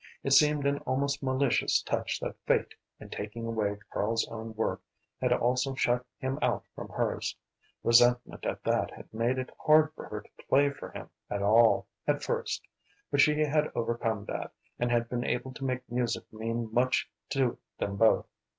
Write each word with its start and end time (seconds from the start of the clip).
It 0.23 0.31
seemed 0.33 0.65
an 0.65 0.79
almost 0.79 1.21
malicious 1.21 1.79
touch 1.83 2.19
that 2.21 2.35
fate, 2.47 2.73
in 2.99 3.11
taking 3.11 3.45
away 3.45 3.77
Karl's 3.93 4.27
own 4.29 4.55
work, 4.55 4.81
had 5.21 5.31
also 5.31 5.75
shut 5.75 6.03
him 6.17 6.39
out 6.41 6.65
from 6.73 6.89
hers. 6.89 7.35
Resentment 7.83 8.43
at 8.43 8.63
that 8.63 8.89
had 8.89 9.13
made 9.13 9.37
it 9.37 9.51
hard 9.59 9.93
for 9.93 10.05
her 10.07 10.21
to 10.21 10.29
play 10.49 10.71
for 10.71 10.89
him 10.89 11.11
at 11.29 11.43
all, 11.43 11.85
at 12.07 12.23
first. 12.23 12.63
But 13.11 13.21
she 13.21 13.41
had 13.43 13.71
overcome 13.75 14.25
that, 14.25 14.51
and 14.79 14.89
had 14.89 15.07
been 15.07 15.23
able 15.23 15.53
to 15.53 15.65
make 15.65 15.87
music 15.87 16.23
mean 16.33 16.73
much 16.73 17.07
to 17.29 17.59
them 17.77 17.95
both. 17.97 18.25